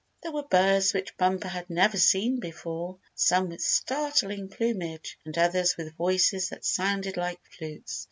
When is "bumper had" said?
1.15-1.69